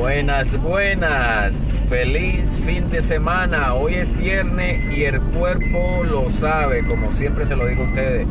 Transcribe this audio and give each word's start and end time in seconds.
Buenas, 0.00 0.58
buenas. 0.62 1.78
Feliz 1.90 2.48
fin 2.64 2.88
de 2.88 3.02
semana. 3.02 3.74
Hoy 3.74 3.96
es 3.96 4.16
viernes 4.16 4.90
y 4.96 5.04
el 5.04 5.20
cuerpo 5.20 6.04
lo 6.04 6.30
sabe, 6.30 6.82
como 6.84 7.12
siempre 7.12 7.44
se 7.44 7.54
lo 7.54 7.66
digo 7.66 7.82
a 7.82 7.88
ustedes. 7.88 8.26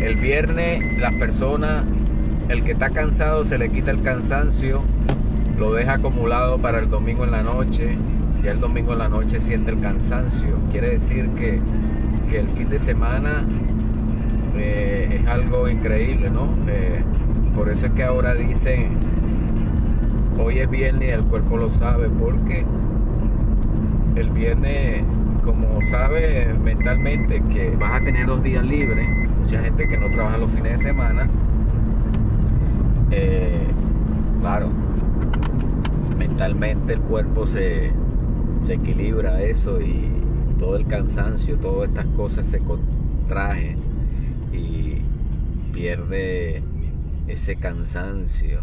El 0.00 0.16
viernes 0.16 0.98
las 0.98 1.14
personas, 1.16 1.84
el 2.48 2.64
que 2.64 2.72
está 2.72 2.88
cansado 2.88 3.44
se 3.44 3.58
le 3.58 3.68
quita 3.68 3.90
el 3.90 4.00
cansancio, 4.00 4.80
lo 5.58 5.74
deja 5.74 5.96
acumulado 5.96 6.56
para 6.56 6.78
el 6.78 6.88
domingo 6.88 7.24
en 7.24 7.32
la 7.32 7.42
noche. 7.42 7.98
Ya 8.42 8.52
el 8.52 8.60
domingo 8.60 8.94
en 8.94 9.00
la 9.00 9.10
noche 9.10 9.40
siente 9.40 9.72
el 9.72 9.80
cansancio. 9.80 10.56
Quiere 10.72 10.88
decir 10.88 11.28
que, 11.38 11.60
el 12.34 12.48
fin 12.48 12.70
de 12.70 12.78
semana 12.78 13.44
eh, 14.56 15.20
es 15.20 15.28
algo 15.28 15.68
increíble, 15.68 16.30
¿no? 16.30 16.48
Eh, 16.66 17.02
por 17.54 17.68
eso 17.68 17.86
es 17.86 17.92
que 17.92 18.04
ahora 18.04 18.32
dicen 18.34 19.09
hoy 20.42 20.58
es 20.58 20.70
viernes 20.70 21.08
y 21.08 21.12
el 21.12 21.22
cuerpo 21.22 21.56
lo 21.56 21.70
sabe 21.70 22.08
porque 22.08 22.64
el 24.16 24.30
viernes 24.30 25.04
como 25.44 25.80
sabe 25.90 26.52
mentalmente 26.54 27.42
que 27.50 27.70
vas 27.70 28.00
a 28.00 28.04
tener 28.04 28.26
dos 28.26 28.42
días 28.42 28.64
libres. 28.64 29.08
Mucha 29.40 29.62
gente 29.62 29.88
que 29.88 29.96
no 29.96 30.08
trabaja 30.10 30.36
los 30.38 30.50
fines 30.50 30.78
de 30.78 30.84
semana. 30.84 31.26
Eh, 33.10 33.66
claro 34.40 34.68
mentalmente 36.40 36.92
el 36.92 37.00
cuerpo 37.00 37.46
se, 37.46 37.90
se 38.62 38.74
equilibra 38.74 39.42
eso 39.42 39.80
y 39.80 40.08
todo 40.58 40.76
el 40.76 40.86
cansancio 40.86 41.58
todas 41.58 41.88
estas 41.88 42.06
cosas 42.16 42.46
se 42.46 42.60
contraen 42.60 43.76
y 44.52 44.98
pierde 45.72 46.62
ese 47.26 47.56
cansancio 47.56 48.62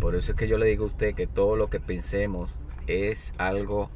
por 0.00 0.14
eso 0.14 0.32
es 0.32 0.38
que 0.38 0.48
yo 0.48 0.58
le 0.58 0.66
digo 0.66 0.84
a 0.84 0.88
usted 0.88 1.14
que 1.14 1.26
todo 1.26 1.56
lo 1.56 1.68
que 1.68 1.80
pensemos 1.80 2.54
es 2.86 3.34
algo 3.38 3.90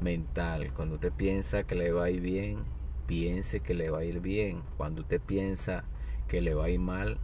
mental. 0.00 0.72
Cuando 0.74 0.96
usted 0.96 1.12
piensa 1.12 1.64
que 1.64 1.74
le 1.74 1.92
va 1.92 2.04
a 2.04 2.10
ir 2.10 2.20
bien, 2.20 2.58
piense 3.06 3.60
que 3.60 3.74
le 3.74 3.90
va 3.90 4.00
a 4.00 4.04
ir 4.04 4.20
bien. 4.20 4.62
Cuando 4.76 5.02
usted 5.02 5.20
piensa 5.20 5.84
que 6.28 6.40
le 6.40 6.54
va 6.54 6.64
a 6.64 6.70
ir 6.70 6.80
mal, 6.80 7.18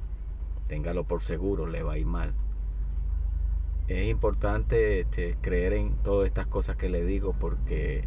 téngalo 0.69 1.05
por 1.05 1.23
seguro, 1.23 1.67
le 1.67 1.83
va 1.83 1.95
a 1.95 1.99
ir 1.99 2.07
mal. 2.07 2.35
Es 3.89 4.09
importante 4.09 5.01
este, 5.01 5.37
creer 5.41 5.73
en 5.73 5.97
todas 5.97 6.29
estas 6.29 6.47
cosas 6.47 6.77
que 6.77 6.89
le 6.89 7.05
digo 7.05 7.35
porque 7.39 8.05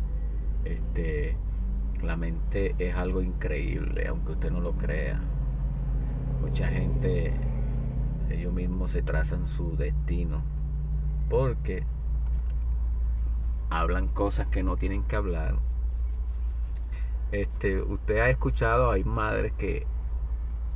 este, 0.64 1.36
la 2.02 2.16
mente 2.16 2.76
es 2.80 2.96
algo 2.96 3.22
increíble, 3.22 4.08
aunque 4.08 4.32
usted 4.32 4.52
no 4.52 4.62
lo 4.62 4.74
crea. 4.74 5.20
Mucha 6.42 6.70
gente 6.70 7.34
ellos 8.34 8.54
mismos 8.54 8.92
se 8.92 9.02
trazan 9.02 9.48
su 9.48 9.76
destino 9.78 10.44
porque 11.30 11.84
hablan 13.70 14.08
cosas 14.08 14.48
que 14.48 14.64
no 14.64 14.78
tienen 14.78 15.04
que 15.04 15.16
hablar. 15.16 15.56
Este, 17.32 17.82
usted 17.82 18.20
ha 18.20 18.30
escuchado, 18.30 18.92
hay 18.92 19.04
madres 19.04 19.54
que, 19.54 19.88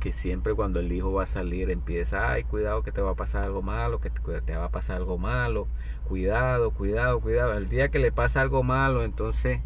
que 0.00 0.12
siempre 0.12 0.54
cuando 0.54 0.80
el 0.80 0.90
hijo 0.90 1.12
va 1.12 1.24
a 1.24 1.26
salir 1.26 1.70
empieza, 1.70 2.32
ay, 2.32 2.44
cuidado 2.44 2.82
que 2.82 2.92
te 2.92 3.00
va 3.00 3.12
a 3.12 3.14
pasar 3.14 3.44
algo 3.44 3.62
malo, 3.62 4.00
que 4.00 4.10
te, 4.10 4.56
va 4.56 4.64
a 4.64 4.70
pasar 4.70 4.96
algo 4.96 5.18
malo, 5.18 5.68
cuidado, 6.08 6.72
cuidado, 6.72 7.20
cuidado. 7.20 7.54
El 7.54 7.68
día 7.68 7.90
que 7.90 7.98
le 8.00 8.10
pasa 8.12 8.40
algo 8.40 8.62
malo, 8.62 9.04
entonces, 9.04 9.60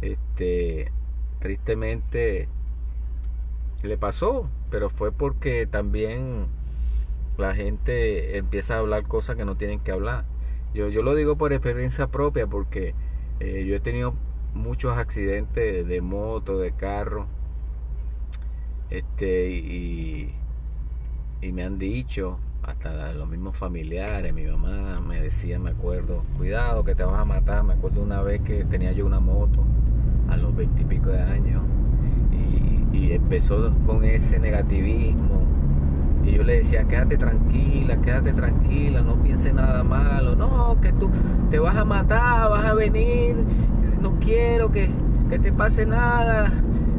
este, 0.00 0.92
tristemente, 1.40 2.48
le 3.82 3.96
pasó, 3.98 4.48
pero 4.70 4.90
fue 4.90 5.12
porque 5.12 5.66
también 5.66 6.46
la 7.38 7.54
gente 7.54 8.36
empieza 8.36 8.74
a 8.74 8.78
hablar 8.78 9.04
cosas 9.04 9.36
que 9.36 9.44
no 9.44 9.56
tienen 9.56 9.80
que 9.80 9.92
hablar. 9.92 10.24
Yo, 10.74 10.88
yo 10.88 11.02
lo 11.02 11.14
digo 11.14 11.36
por 11.36 11.52
experiencia 11.52 12.06
propia 12.06 12.46
porque 12.46 12.94
eh, 13.40 13.64
yo 13.66 13.74
he 13.74 13.80
tenido 13.80 14.14
muchos 14.54 14.96
accidentes 14.96 15.86
de 15.86 16.00
moto, 16.00 16.58
de 16.58 16.72
carro, 16.72 17.26
este 18.90 19.50
y, 19.50 20.34
y 21.40 21.52
me 21.52 21.64
han 21.64 21.78
dicho 21.78 22.38
hasta 22.62 23.12
los 23.12 23.28
mismos 23.28 23.56
familiares, 23.56 24.34
mi 24.34 24.44
mamá 24.44 25.00
me 25.00 25.20
decía, 25.20 25.58
me 25.58 25.70
acuerdo, 25.70 26.22
cuidado 26.36 26.84
que 26.84 26.94
te 26.94 27.02
vas 27.04 27.18
a 27.18 27.24
matar. 27.24 27.64
Me 27.64 27.72
acuerdo 27.72 28.02
una 28.02 28.20
vez 28.22 28.42
que 28.42 28.64
tenía 28.64 28.92
yo 28.92 29.06
una 29.06 29.20
moto 29.20 29.64
a 30.28 30.36
los 30.36 30.54
veintipico 30.54 31.08
de 31.08 31.20
años 31.20 31.62
y 32.92 33.12
empezó 33.12 33.72
con 33.86 34.04
ese 34.04 34.38
negativismo. 34.38 35.42
Y 36.24 36.32
yo 36.32 36.42
le 36.42 36.58
decía, 36.58 36.84
quédate 36.84 37.16
tranquila, 37.16 37.96
quédate 38.02 38.32
tranquila, 38.32 39.02
no 39.02 39.14
piense 39.16 39.52
nada 39.52 39.82
malo. 39.82 40.36
No, 40.36 40.78
que 40.80 40.92
tú 40.92 41.10
te 41.50 41.58
vas 41.58 41.76
a 41.76 41.84
matar, 41.84 42.50
vas 42.50 42.66
a 42.66 42.74
venir, 42.74 43.36
no 44.00 44.12
quiero 44.20 44.70
que, 44.70 44.90
que 45.28 45.38
te 45.38 45.52
pase 45.52 45.86
nada. 45.86 46.52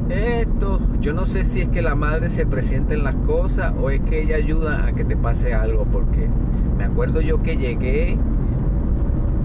Esto, 0.10 0.82
yo 1.00 1.14
no 1.14 1.26
sé 1.26 1.46
si 1.46 1.62
es 1.62 1.70
que 1.70 1.82
la 1.82 1.96
madre 1.96 2.30
se 2.30 2.46
presenta 2.46 2.94
en 2.94 3.04
las 3.04 3.16
cosas 3.16 3.74
o 3.80 3.90
es 3.90 4.02
que 4.02 4.24
ella 4.24 4.36
ayuda 4.36 4.88
a 4.88 4.94
que 4.94 5.06
te 5.06 5.16
pase 5.16 5.54
algo, 5.54 5.86
porque 5.86 6.28
me 6.78 6.84
acuerdo 6.84 7.22
yo 7.22 7.42
que 7.42 7.56
llegué, 7.56 8.18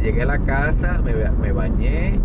llegué 0.02 0.22
a 0.22 0.26
la 0.26 0.38
casa, 0.38 1.00
me, 1.04 1.12
me 1.14 1.52
bañé, 1.52 2.18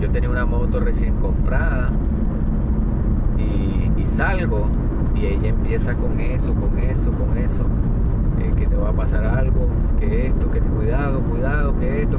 yo 0.00 0.10
tenía 0.10 0.28
una 0.28 0.44
moto 0.44 0.80
recién 0.80 1.14
comprada 1.14 1.90
y, 3.38 4.06
salgo 4.06 4.68
y 5.14 5.26
ella 5.26 5.48
empieza 5.48 5.94
con 5.94 6.20
eso, 6.20 6.54
con 6.54 6.78
eso, 6.78 7.10
con 7.10 7.36
eso, 7.36 7.64
eh, 8.38 8.52
que 8.54 8.66
te 8.66 8.76
va 8.76 8.90
a 8.90 8.92
pasar 8.92 9.24
algo, 9.24 9.66
que 9.98 10.28
esto, 10.28 10.50
que 10.50 10.60
cuidado, 10.60 11.20
cuidado, 11.20 11.76
que 11.78 12.02
esto, 12.02 12.18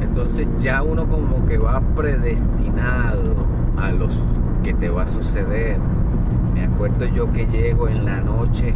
entonces 0.00 0.46
ya 0.60 0.82
uno 0.82 1.06
como 1.06 1.44
que 1.46 1.58
va 1.58 1.80
predestinado 1.96 3.34
a 3.76 3.90
los 3.90 4.22
que 4.62 4.74
te 4.74 4.90
va 4.90 5.04
a 5.04 5.06
suceder. 5.06 5.78
Me 6.54 6.64
acuerdo 6.64 7.06
yo 7.06 7.32
que 7.32 7.46
llego 7.46 7.88
en 7.88 8.04
la 8.04 8.20
noche 8.20 8.74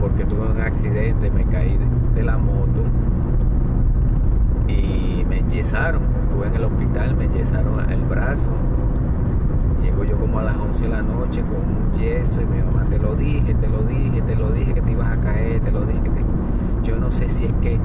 porque 0.00 0.24
tuve 0.24 0.50
un 0.50 0.60
accidente, 0.60 1.30
me 1.30 1.44
caí 1.44 1.78
de 2.14 2.22
la 2.22 2.36
moto 2.36 2.82
y 4.68 5.24
me 5.28 5.42
yesaron. 5.48 6.02
Estuve 6.24 6.48
en 6.48 6.54
el 6.54 6.64
hospital, 6.64 7.16
me 7.16 7.28
yesaron 7.28 7.90
el 7.90 8.02
brazo 8.02 8.50
Llego 9.84 10.02
yo 10.02 10.16
como 10.18 10.38
a 10.38 10.44
las 10.44 10.56
11 10.56 10.82
de 10.82 10.88
la 10.88 11.02
noche 11.02 11.42
con 11.42 11.56
un 11.56 11.92
yeso 12.00 12.40
y 12.40 12.46
mi 12.46 12.62
mamá 12.62 12.86
te 12.88 12.98
lo 12.98 13.14
dije, 13.14 13.52
te 13.52 13.68
lo 13.68 13.82
dije, 13.82 14.22
te 14.22 14.34
lo 14.34 14.50
dije 14.50 14.72
que 14.72 14.80
te 14.80 14.92
ibas 14.92 15.18
a 15.18 15.20
caer, 15.20 15.60
te 15.60 15.70
lo 15.70 15.84
dije 15.84 16.00
que 16.00 16.08
te... 16.08 16.24
Yo 16.82 16.96
no 16.98 17.10
sé 17.10 17.28
si 17.28 17.44
es 17.44 17.52
que 17.60 17.78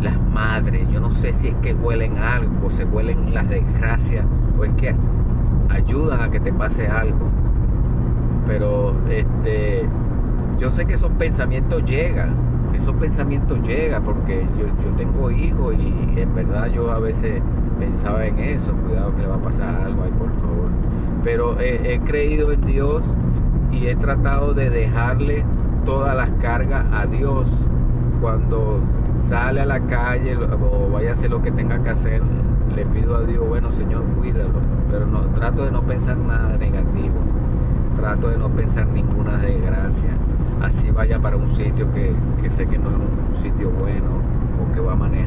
las 0.00 0.20
madres, 0.20 0.88
yo 0.88 1.00
no 1.00 1.10
sé 1.10 1.32
si 1.32 1.48
es 1.48 1.54
que 1.56 1.74
huelen 1.74 2.18
algo, 2.18 2.68
o 2.68 2.70
se 2.70 2.84
huelen 2.84 3.34
las 3.34 3.48
desgracias, 3.48 4.24
o 4.56 4.64
es 4.64 4.72
que 4.74 4.94
ayudan 5.68 6.20
a 6.20 6.30
que 6.30 6.38
te 6.38 6.52
pase 6.52 6.86
algo. 6.86 7.28
Pero 8.46 8.94
este 9.08 9.88
yo 10.60 10.70
sé 10.70 10.84
que 10.84 10.94
esos 10.94 11.10
pensamientos 11.12 11.84
llegan, 11.84 12.36
esos 12.72 12.94
pensamientos 12.94 13.60
llegan 13.66 14.04
porque 14.04 14.46
yo, 14.56 14.66
yo 14.66 14.96
tengo 14.96 15.28
hijos 15.32 15.74
y 15.74 16.20
en 16.20 16.34
verdad 16.36 16.66
yo 16.66 16.92
a 16.92 17.00
veces 17.00 17.42
pensaba 17.82 18.24
en 18.24 18.38
eso, 18.38 18.72
cuidado 18.72 19.14
que 19.16 19.22
le 19.22 19.28
va 19.28 19.34
a 19.34 19.42
pasar 19.42 19.74
algo, 19.74 20.04
ahí 20.04 20.12
por 20.12 20.32
favor. 20.36 20.70
Pero 21.24 21.58
he, 21.60 22.00
creído 22.00 22.52
en 22.52 22.60
Dios 22.62 23.14
y 23.72 23.86
he 23.86 23.96
tratado 23.96 24.54
de 24.54 24.70
dejarle 24.70 25.44
todas 25.84 26.16
las 26.16 26.30
cargas 26.40 26.84
a 26.92 27.06
Dios. 27.06 27.50
Cuando 28.20 28.80
sale 29.18 29.60
a 29.60 29.66
la 29.66 29.80
calle 29.80 30.36
o 30.36 30.90
vaya 30.92 31.08
a 31.08 31.12
hacer 31.12 31.30
lo 31.30 31.42
que 31.42 31.50
tenga 31.50 31.82
que 31.82 31.90
hacer 31.90 32.22
le 32.74 32.86
pido 32.86 33.16
a 33.16 33.22
Dios 33.22 33.46
bueno 33.46 33.70
Señor 33.70 34.02
cuídalo 34.18 34.60
pero 34.90 35.06
no 35.06 35.20
trato 35.34 35.64
de 35.64 35.70
no 35.70 35.80
pensar 35.82 36.16
nada 36.16 36.56
negativo. 36.56 37.18
Trato 37.96 38.28
de 38.28 38.38
no 38.38 38.48
pensar 38.48 38.86
ninguna 38.86 39.38
desgracia. 39.38 40.10
Así 40.60 40.90
vaya 40.90 41.18
para 41.18 41.36
un 41.36 41.48
sitio 41.48 41.90
que, 41.92 42.14
que 42.40 42.48
sé 42.48 42.66
que 42.66 42.78
no 42.78 42.90
es 42.90 42.96
un 42.96 43.42
sitio 43.42 43.70
bueno 43.70 44.22
o 44.60 44.72
que 44.72 44.80
va 44.80 44.92
a 44.92 44.96
manejar 44.96 45.21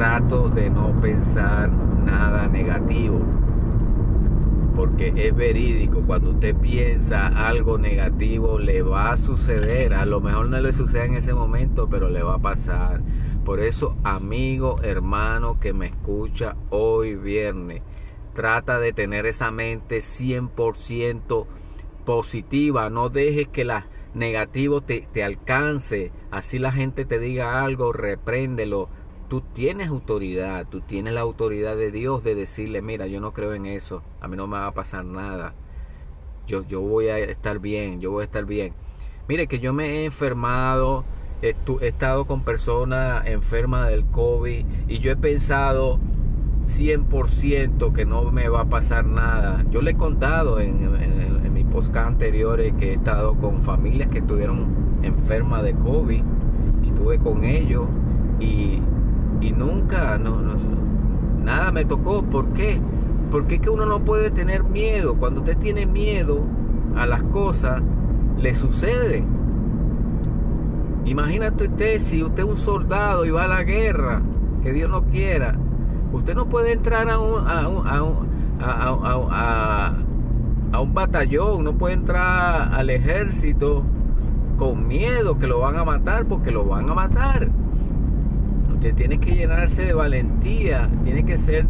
trato 0.00 0.48
de 0.48 0.70
no 0.70 0.98
pensar 0.98 1.70
nada 1.70 2.48
negativo. 2.48 3.20
Porque 4.74 5.12
es 5.14 5.36
verídico, 5.36 6.00
cuando 6.06 6.30
usted 6.30 6.56
piensa 6.56 7.26
algo 7.26 7.76
negativo 7.76 8.58
le 8.58 8.80
va 8.80 9.10
a 9.10 9.18
suceder. 9.18 9.92
A 9.92 10.06
lo 10.06 10.22
mejor 10.22 10.48
no 10.48 10.58
le 10.58 10.72
sucede 10.72 11.04
en 11.04 11.16
ese 11.16 11.34
momento, 11.34 11.86
pero 11.90 12.08
le 12.08 12.22
va 12.22 12.36
a 12.36 12.38
pasar. 12.38 13.02
Por 13.44 13.60
eso, 13.60 13.94
amigo, 14.02 14.80
hermano 14.82 15.60
que 15.60 15.74
me 15.74 15.88
escucha 15.88 16.56
hoy 16.70 17.14
viernes, 17.14 17.82
trata 18.32 18.80
de 18.80 18.94
tener 18.94 19.26
esa 19.26 19.50
mente 19.50 19.98
100% 19.98 21.44
positiva. 22.06 22.88
No 22.88 23.10
dejes 23.10 23.48
que 23.48 23.66
la 23.66 23.86
negativo 24.14 24.80
te, 24.80 25.06
te 25.12 25.22
alcance. 25.22 26.10
Así 26.30 26.58
la 26.58 26.72
gente 26.72 27.04
te 27.04 27.18
diga 27.18 27.62
algo, 27.62 27.92
repréndelo 27.92 28.88
tú 29.30 29.40
tienes 29.40 29.88
autoridad, 29.88 30.66
tú 30.68 30.80
tienes 30.80 31.14
la 31.14 31.20
autoridad 31.20 31.76
de 31.76 31.92
Dios 31.92 32.24
de 32.24 32.34
decirle, 32.34 32.82
mira, 32.82 33.06
yo 33.06 33.20
no 33.20 33.32
creo 33.32 33.54
en 33.54 33.64
eso, 33.64 34.02
a 34.20 34.26
mí 34.26 34.36
no 34.36 34.48
me 34.48 34.58
va 34.58 34.66
a 34.66 34.74
pasar 34.74 35.04
nada, 35.04 35.54
yo, 36.48 36.66
yo 36.66 36.80
voy 36.80 37.06
a 37.06 37.18
estar 37.18 37.60
bien, 37.60 38.00
yo 38.00 38.10
voy 38.10 38.22
a 38.22 38.24
estar 38.24 38.44
bien. 38.44 38.74
Mire 39.28 39.46
que 39.46 39.60
yo 39.60 39.72
me 39.72 40.00
he 40.00 40.04
enfermado 40.04 41.04
he 41.42 41.54
estado 41.86 42.26
con 42.26 42.42
personas 42.42 43.26
enfermas 43.26 43.88
del 43.88 44.04
COVID 44.04 44.66
y 44.88 44.98
yo 44.98 45.12
he 45.12 45.16
pensado 45.16 45.98
100% 46.64 47.92
que 47.92 48.04
no 48.04 48.30
me 48.30 48.48
va 48.48 48.62
a 48.62 48.64
pasar 48.66 49.06
nada. 49.06 49.64
Yo 49.70 49.80
le 49.80 49.92
he 49.92 49.96
contado 49.96 50.60
en, 50.60 50.82
en, 50.82 51.52
mis 51.54 51.64
podcast 51.64 52.08
anteriores 52.08 52.74
que 52.74 52.90
he 52.90 52.94
estado 52.94 53.36
con 53.36 53.62
familias 53.62 54.08
que 54.08 54.18
estuvieron 54.18 55.00
enfermas 55.02 55.62
de 55.62 55.74
COVID 55.74 56.22
y 56.82 56.88
estuve 56.88 57.18
con 57.18 57.44
ellos 57.44 57.86
y, 58.38 58.80
nunca, 59.52 60.18
no, 60.18 60.38
nada 61.42 61.72
me 61.72 61.84
tocó. 61.84 62.22
¿Por 62.22 62.52
qué? 62.52 62.80
Porque 63.30 63.56
es 63.56 63.60
que 63.60 63.70
uno 63.70 63.86
no 63.86 64.04
puede 64.04 64.30
tener 64.30 64.64
miedo. 64.64 65.16
Cuando 65.16 65.40
usted 65.40 65.56
tiene 65.56 65.86
miedo 65.86 66.44
a 66.96 67.06
las 67.06 67.22
cosas, 67.24 67.82
le 68.38 68.54
suceden. 68.54 69.26
Imagínate 71.04 71.64
usted 71.64 71.98
si 71.98 72.22
usted 72.22 72.42
es 72.44 72.48
un 72.48 72.56
soldado 72.56 73.24
y 73.24 73.30
va 73.30 73.44
a 73.44 73.48
la 73.48 73.62
guerra, 73.62 74.22
que 74.62 74.72
Dios 74.72 74.90
no 74.90 75.04
quiera. 75.04 75.56
Usted 76.12 76.34
no 76.34 76.48
puede 76.48 76.72
entrar 76.72 77.08
a 77.08 77.18
un, 77.18 77.48
a 77.48 77.68
un, 77.68 77.86
a 77.86 78.02
un, 78.02 78.28
a, 78.60 79.94
a 80.72 80.80
un 80.80 80.94
batallón, 80.94 81.64
no 81.64 81.72
puede 81.78 81.94
entrar 81.94 82.74
al 82.74 82.90
ejército 82.90 83.82
con 84.58 84.86
miedo 84.86 85.38
que 85.38 85.46
lo 85.46 85.60
van 85.60 85.76
a 85.76 85.84
matar 85.84 86.26
porque 86.26 86.50
lo 86.50 86.64
van 86.64 86.90
a 86.90 86.94
matar. 86.94 87.48
Usted 88.80 88.94
tiene 88.94 89.18
que 89.20 89.34
llenarse 89.34 89.82
de 89.82 89.92
valentía, 89.92 90.88
tiene 91.04 91.26
que 91.26 91.36
ser 91.36 91.66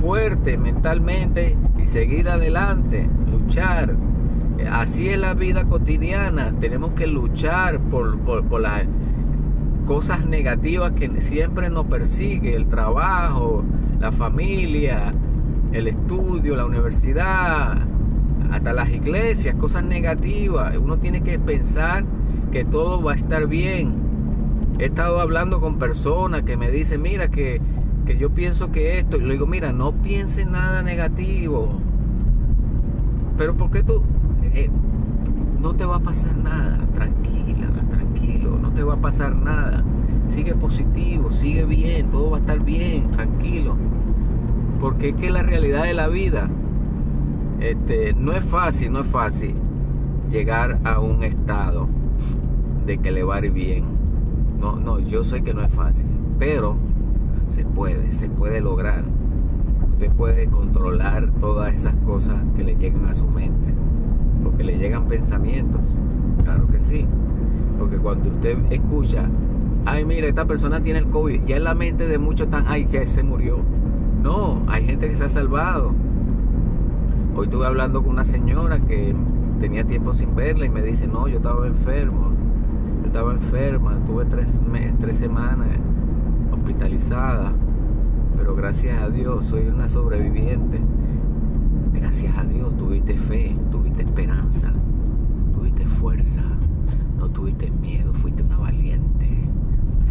fuerte 0.00 0.58
mentalmente 0.58 1.54
y 1.80 1.86
seguir 1.86 2.28
adelante, 2.28 3.08
luchar. 3.30 3.94
Así 4.68 5.10
es 5.10 5.16
la 5.20 5.34
vida 5.34 5.66
cotidiana, 5.66 6.52
tenemos 6.58 6.90
que 6.90 7.06
luchar 7.06 7.78
por, 7.78 8.18
por, 8.18 8.60
las 8.60 8.82
cosas 9.86 10.26
negativas 10.26 10.90
que 10.90 11.20
siempre 11.20 11.70
nos 11.70 11.86
persigue, 11.86 12.56
el 12.56 12.66
trabajo, 12.66 13.62
la 14.00 14.10
familia, 14.10 15.12
el 15.70 15.86
estudio, 15.86 16.56
la 16.56 16.66
universidad, 16.66 17.78
hasta 18.50 18.72
las 18.72 18.88
iglesias, 18.88 19.54
cosas 19.54 19.84
negativas. 19.84 20.76
Uno 20.78 20.98
tiene 20.98 21.22
que 21.22 21.38
pensar 21.38 22.04
que 22.50 22.64
todo 22.64 23.00
va 23.00 23.12
a 23.12 23.14
estar 23.14 23.46
bien, 23.46 24.03
He 24.78 24.86
estado 24.86 25.20
hablando 25.20 25.60
con 25.60 25.78
personas 25.78 26.42
que 26.42 26.56
me 26.56 26.70
dicen, 26.70 27.00
mira, 27.00 27.28
que, 27.28 27.60
yo 28.18 28.30
pienso 28.30 28.72
que 28.72 28.98
esto, 28.98 29.18
y 29.18 29.20
le 29.20 29.34
digo, 29.34 29.46
mira, 29.46 29.72
no 29.72 29.92
piense 29.92 30.44
nada 30.44 30.82
negativo. 30.82 31.80
Pero 33.36 33.54
¿por 33.54 33.70
qué 33.70 33.84
tú? 33.84 34.02
Eh, 34.42 34.68
no 35.60 35.74
te 35.74 35.84
va 35.84 35.96
a 35.96 36.00
pasar 36.00 36.36
nada, 36.36 36.78
tranquila, 36.92 37.68
tranquilo, 37.88 38.58
no 38.60 38.72
te 38.72 38.82
va 38.82 38.94
a 38.94 39.00
pasar 39.00 39.36
nada. 39.36 39.84
Sigue 40.28 40.54
positivo, 40.54 41.30
sigue 41.30 41.64
bien, 41.64 42.10
todo 42.10 42.30
va 42.30 42.38
a 42.38 42.40
estar 42.40 42.62
bien, 42.62 43.12
tranquilo. 43.12 43.76
Porque 44.80 45.10
es 45.10 45.14
que 45.14 45.30
la 45.30 45.42
realidad 45.42 45.84
de 45.84 45.94
la 45.94 46.08
vida 46.08 46.50
este, 47.60 48.12
no 48.14 48.32
es 48.32 48.44
fácil, 48.44 48.92
no 48.92 49.00
es 49.00 49.06
fácil 49.06 49.54
llegar 50.30 50.80
a 50.84 50.98
un 50.98 51.22
estado 51.22 51.88
de 52.84 52.98
que 52.98 53.12
le 53.12 53.22
va 53.22 53.36
a 53.36 53.44
ir 53.44 53.52
bien. 53.52 53.93
No, 54.64 54.76
no, 54.76 54.98
yo 54.98 55.22
sé 55.24 55.42
que 55.42 55.52
no 55.52 55.60
es 55.60 55.70
fácil, 55.70 56.06
pero 56.38 56.74
se 57.48 57.66
puede, 57.66 58.12
se 58.12 58.30
puede 58.30 58.62
lograr. 58.62 59.04
Usted 59.92 60.10
puede 60.12 60.46
controlar 60.46 61.30
todas 61.38 61.74
esas 61.74 61.94
cosas 62.06 62.36
que 62.56 62.64
le 62.64 62.74
llegan 62.74 63.04
a 63.04 63.12
su 63.12 63.26
mente, 63.26 63.74
porque 64.42 64.64
le 64.64 64.78
llegan 64.78 65.06
pensamientos, 65.06 65.82
claro 66.44 66.66
que 66.68 66.80
sí. 66.80 67.06
Porque 67.78 67.98
cuando 67.98 68.30
usted 68.30 68.56
escucha, 68.70 69.28
ay, 69.84 70.06
mira, 70.06 70.28
esta 70.28 70.46
persona 70.46 70.80
tiene 70.80 71.00
el 71.00 71.10
COVID, 71.10 71.44
ya 71.44 71.58
en 71.58 71.64
la 71.64 71.74
mente 71.74 72.08
de 72.08 72.16
muchos 72.16 72.46
están, 72.46 72.64
ay, 72.66 72.86
ya 72.86 73.04
se 73.04 73.22
murió. 73.22 73.58
No, 74.22 74.62
hay 74.66 74.86
gente 74.86 75.10
que 75.10 75.16
se 75.16 75.24
ha 75.24 75.28
salvado. 75.28 75.92
Hoy 77.36 77.44
estuve 77.44 77.66
hablando 77.66 78.02
con 78.02 78.12
una 78.12 78.24
señora 78.24 78.80
que 78.80 79.14
tenía 79.60 79.84
tiempo 79.84 80.14
sin 80.14 80.34
verla 80.34 80.64
y 80.64 80.70
me 80.70 80.80
dice, 80.80 81.06
no, 81.06 81.28
yo 81.28 81.36
estaba 81.36 81.66
enfermo 81.66 82.43
estaba 83.14 83.32
enferma, 83.32 83.96
tuve 84.04 84.24
tres, 84.24 84.60
tres 84.98 85.18
semanas 85.18 85.68
hospitalizada, 86.50 87.52
pero 88.36 88.56
gracias 88.56 89.00
a 89.00 89.08
Dios 89.08 89.44
soy 89.44 89.68
una 89.68 89.86
sobreviviente. 89.86 90.80
Gracias 91.92 92.36
a 92.36 92.42
Dios 92.42 92.76
tuviste 92.76 93.16
fe, 93.16 93.56
tuviste 93.70 94.02
esperanza, 94.02 94.72
tuviste 95.54 95.86
fuerza, 95.86 96.42
no 97.16 97.28
tuviste 97.28 97.70
miedo, 97.70 98.12
fuiste 98.12 98.42
una 98.42 98.58
valiente. 98.58 99.48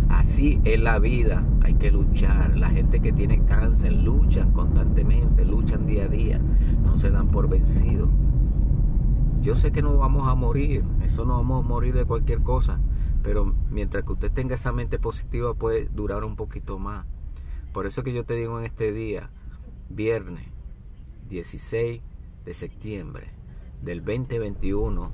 Así 0.07 0.61
es 0.63 0.81
la 0.81 0.97
vida, 0.97 1.43
hay 1.61 1.73
que 1.73 1.91
luchar. 1.91 2.55
La 2.55 2.69
gente 2.69 3.01
que 3.01 3.11
tiene 3.11 3.43
cáncer 3.43 3.91
luchan 3.91 4.51
constantemente, 4.51 5.43
luchan 5.43 5.85
día 5.85 6.05
a 6.05 6.07
día, 6.07 6.39
no 6.81 6.95
se 6.95 7.11
dan 7.11 7.27
por 7.27 7.49
vencidos. 7.49 8.07
Yo 9.41 9.55
sé 9.55 9.73
que 9.73 9.81
no 9.81 9.97
vamos 9.97 10.25
a 10.29 10.35
morir, 10.35 10.85
eso 11.03 11.25
no 11.25 11.33
vamos 11.33 11.65
a 11.65 11.67
morir 11.67 11.93
de 11.95 12.05
cualquier 12.05 12.39
cosa, 12.43 12.79
pero 13.23 13.55
mientras 13.71 14.03
que 14.03 14.11
usted 14.11 14.31
tenga 14.31 14.55
esa 14.55 14.73
mente 14.73 14.99
positiva 14.99 15.53
puede 15.53 15.85
durar 15.85 16.23
un 16.23 16.35
poquito 16.35 16.77
más. 16.77 17.05
Por 17.71 17.87
eso 17.87 18.03
que 18.03 18.13
yo 18.13 18.25
te 18.25 18.35
digo 18.35 18.59
en 18.59 18.65
este 18.65 18.91
día, 18.91 19.31
viernes 19.89 20.45
16 21.29 22.01
de 22.45 22.53
septiembre 22.53 23.31
del 23.81 24.03
2021, 24.03 25.11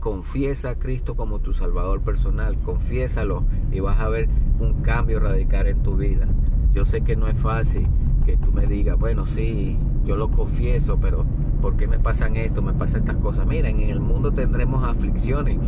confiesa 0.00 0.70
a 0.70 0.74
Cristo 0.78 1.16
como 1.16 1.40
tu 1.40 1.52
Salvador 1.52 2.02
personal, 2.02 2.60
confiésalo 2.62 3.44
y 3.72 3.80
vas 3.80 3.98
a 3.98 4.08
ver 4.08 4.28
un 4.60 4.82
cambio 4.82 5.18
radical 5.18 5.66
en 5.66 5.82
tu 5.82 5.96
vida. 5.96 6.28
Yo 6.72 6.84
sé 6.84 7.00
que 7.00 7.16
no 7.16 7.28
es 7.28 7.38
fácil 7.38 7.88
que 8.24 8.36
tú 8.36 8.52
me 8.52 8.66
digas, 8.66 8.98
bueno, 8.98 9.26
sí, 9.26 9.78
yo 10.04 10.16
lo 10.16 10.30
confieso, 10.30 10.98
pero 11.00 11.24
¿por 11.60 11.76
qué 11.76 11.88
me 11.88 11.98
pasan 11.98 12.36
esto? 12.36 12.62
Me 12.62 12.74
pasan 12.74 13.00
estas 13.00 13.16
cosas. 13.16 13.46
Miren, 13.46 13.80
en 13.80 13.90
el 13.90 14.00
mundo 14.00 14.32
tendremos 14.32 14.84
aflicciones, 14.84 15.58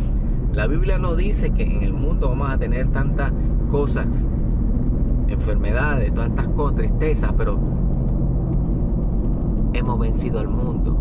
la 0.53 0.67
Biblia 0.67 0.97
no 0.97 1.15
dice 1.15 1.51
que 1.51 1.63
en 1.63 1.81
el 1.81 1.93
mundo 1.93 2.29
vamos 2.29 2.49
a 2.49 2.57
tener 2.57 2.91
tantas 2.91 3.31
cosas, 3.69 4.27
enfermedades, 5.27 6.13
tantas 6.13 6.47
cosas, 6.49 6.75
tristezas, 6.75 7.33
pero 7.37 7.57
hemos 9.73 9.99
vencido 9.99 10.39
al 10.39 10.49
mundo. 10.49 10.97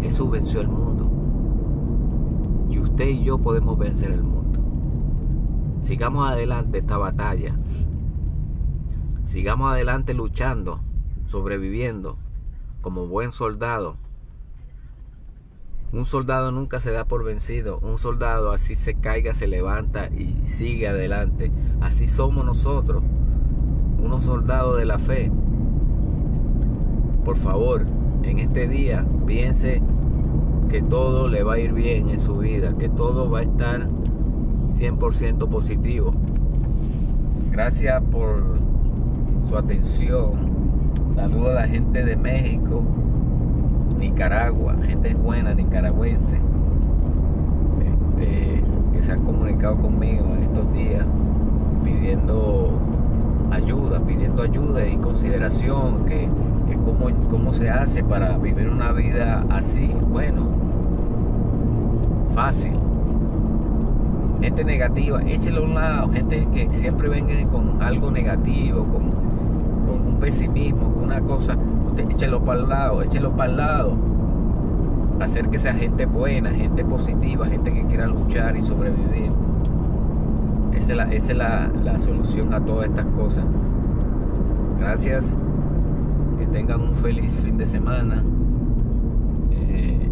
Jesús 0.00 0.30
venció 0.30 0.60
al 0.60 0.68
mundo. 0.68 1.10
Y 2.70 2.78
usted 2.78 3.08
y 3.08 3.22
yo 3.22 3.38
podemos 3.38 3.78
vencer 3.78 4.12
el 4.12 4.22
mundo. 4.22 4.60
Sigamos 5.82 6.30
adelante 6.30 6.78
esta 6.78 6.96
batalla. 6.96 7.54
Sigamos 9.24 9.72
adelante 9.72 10.14
luchando, 10.14 10.80
sobreviviendo 11.26 12.16
como 12.80 13.08
buen 13.08 13.32
soldado 13.32 13.96
un 15.92 16.04
soldado 16.04 16.52
nunca 16.52 16.80
se 16.80 16.90
da 16.90 17.04
por 17.04 17.24
vencido. 17.24 17.78
Un 17.78 17.98
soldado 17.98 18.52
así 18.52 18.74
se 18.74 18.94
caiga, 18.94 19.34
se 19.34 19.46
levanta 19.46 20.08
y 20.08 20.46
sigue 20.46 20.88
adelante. 20.88 21.52
Así 21.80 22.06
somos 22.08 22.44
nosotros, 22.44 23.02
unos 24.02 24.24
soldados 24.24 24.78
de 24.78 24.84
la 24.84 24.98
fe. 24.98 25.30
Por 27.24 27.36
favor, 27.36 27.86
en 28.22 28.38
este 28.38 28.68
día 28.68 29.06
piense 29.26 29.82
que 30.68 30.82
todo 30.82 31.28
le 31.28 31.42
va 31.44 31.54
a 31.54 31.58
ir 31.58 31.72
bien 31.72 32.08
en 32.08 32.20
su 32.20 32.38
vida, 32.38 32.76
que 32.76 32.88
todo 32.88 33.30
va 33.30 33.40
a 33.40 33.42
estar 33.42 33.88
100% 34.74 35.48
positivo. 35.48 36.12
Gracias 37.50 38.02
por 38.10 38.58
su 39.48 39.56
atención. 39.56 40.56
Saludo 41.14 41.50
a 41.50 41.54
la 41.54 41.68
gente 41.68 42.04
de 42.04 42.16
México, 42.16 42.84
Nicaragua, 43.98 44.76
gente 44.86 45.14
buena 45.14 45.54
nicaragüense, 45.54 46.38
este, 47.84 48.62
que 48.92 49.02
se 49.02 49.12
han 49.12 49.22
comunicado 49.22 49.76
conmigo 49.78 50.26
en 50.34 50.42
estos 50.42 50.72
días 50.72 51.04
pidiendo 51.84 52.72
ayuda, 53.50 54.00
pidiendo 54.00 54.42
ayuda 54.42 54.86
y 54.86 54.96
consideración, 54.96 56.04
que, 56.04 56.28
que 56.66 56.76
cómo, 56.84 57.08
cómo 57.30 57.52
se 57.52 57.70
hace 57.70 58.02
para 58.02 58.36
vivir 58.38 58.68
una 58.68 58.92
vida 58.92 59.44
así. 59.50 59.90
Bueno, 60.10 60.46
fácil. 62.34 62.72
Gente 64.40 64.64
negativa, 64.64 65.22
échelo 65.22 65.62
a 65.62 65.64
un 65.64 65.74
lado, 65.74 66.10
gente 66.10 66.46
que 66.52 66.68
siempre 66.72 67.08
venga 67.08 67.34
con 67.48 67.82
algo 67.82 68.10
negativo, 68.10 68.84
con, 68.84 69.25
pesimismo, 70.16 70.92
con 70.92 71.04
una 71.04 71.20
cosa 71.20 71.56
échelo 72.16 72.40
para 72.40 72.60
el 72.60 72.68
lado, 72.68 73.02
échelo 73.02 73.32
para 73.32 73.50
el 73.50 73.56
lado. 73.56 73.96
Hacer 75.20 75.48
que 75.48 75.58
sea 75.58 75.74
gente 75.74 76.06
buena, 76.06 76.50
gente 76.50 76.84
positiva, 76.84 77.46
gente 77.46 77.72
que 77.72 77.84
quiera 77.86 78.06
luchar 78.06 78.56
y 78.56 78.62
sobrevivir. 78.62 79.32
Esa 80.74 80.92
es 80.92 80.96
la, 80.96 81.12
esa 81.12 81.32
es 81.32 81.38
la, 81.84 81.98
solución 81.98 82.52
a 82.52 82.60
todas 82.60 82.88
estas 82.88 83.06
cosas. 83.06 83.44
Gracias. 84.78 85.36
Que 86.38 86.46
tengan 86.46 86.82
un 86.82 86.94
feliz 86.94 87.32
fin 87.34 87.56
de 87.56 87.64
semana. 87.64 88.22
Eh, 89.50 90.10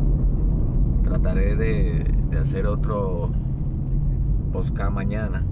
trataré 1.03 1.55
de, 1.55 2.11
de 2.31 2.39
hacer 2.39 2.67
otro 2.67 3.31
podcast 4.53 4.91
mañana. 4.91 5.45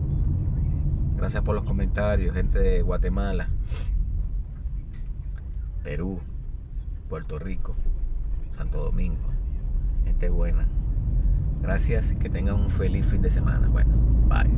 Gracias 1.16 1.42
por 1.42 1.54
los 1.54 1.64
comentarios, 1.64 2.34
gente 2.34 2.58
de 2.58 2.82
Guatemala, 2.82 3.48
Perú, 5.82 6.20
Puerto 7.08 7.38
Rico, 7.38 7.74
Santo 8.56 8.84
Domingo. 8.84 9.32
Gente 10.04 10.28
buena. 10.28 10.66
Gracias 11.60 12.12
y 12.12 12.16
que 12.16 12.28
tengan 12.28 12.54
un 12.56 12.70
feliz 12.70 13.06
fin 13.06 13.22
de 13.22 13.30
semana. 13.30 13.68
Bueno, 13.68 13.94
bye. 14.28 14.50